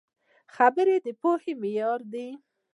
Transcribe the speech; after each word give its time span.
خبرې 0.55 0.95
د 1.05 1.07
پوهې 1.21 1.51
معیار 1.61 1.99
دي 2.13 2.27